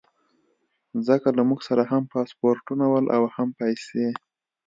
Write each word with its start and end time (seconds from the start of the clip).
ځکه 1.07 1.27
له 1.37 1.41
موږ 1.49 1.59
سره 1.69 1.83
هم 1.91 2.03
پاسپورټونه 2.13 2.85
ول 2.89 3.05
او 3.17 3.23
هم 3.35 3.49
پیسې. 3.59 4.07